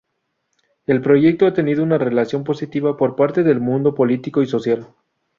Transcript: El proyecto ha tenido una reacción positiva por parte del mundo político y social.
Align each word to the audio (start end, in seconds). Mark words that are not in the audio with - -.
El 0.87 0.99
proyecto 1.01 1.45
ha 1.45 1.53
tenido 1.53 1.83
una 1.83 1.99
reacción 1.99 2.43
positiva 2.43 2.97
por 2.97 3.15
parte 3.15 3.43
del 3.43 3.59
mundo 3.61 3.93
político 3.93 4.41
y 4.41 4.47
social. 4.47 4.87